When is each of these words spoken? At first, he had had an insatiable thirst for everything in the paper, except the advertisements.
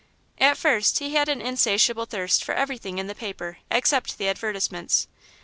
At 0.39 0.57
first, 0.57 0.97
he 0.97 1.13
had 1.13 1.27
had 1.27 1.37
an 1.37 1.43
insatiable 1.45 2.05
thirst 2.07 2.43
for 2.43 2.55
everything 2.55 2.97
in 2.97 3.05
the 3.05 3.13
paper, 3.13 3.59
except 3.69 4.17
the 4.17 4.29
advertisements. 4.29 5.05